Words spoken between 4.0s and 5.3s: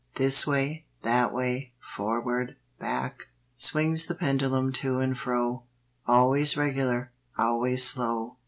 the pendulum to and